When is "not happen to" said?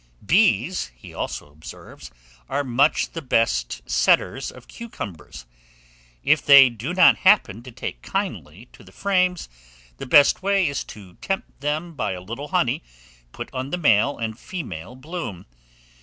6.95-7.71